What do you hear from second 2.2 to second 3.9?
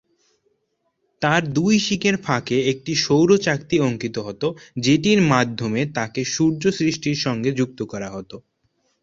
ফাঁকে একটি সৌর চাকতি